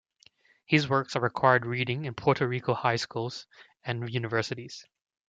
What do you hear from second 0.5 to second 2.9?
His works are required reading in Puerto Rican